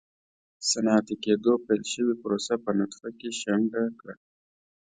[0.69, 4.15] صنعتي کېدو پیل شوې پروسه په نطفه کې شنډه کړه.